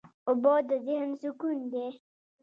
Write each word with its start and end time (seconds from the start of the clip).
اوبه 0.27 0.53
د 0.67 0.69
ذهن 0.85 1.09
سکون 1.21 1.57
دي. 1.71 1.87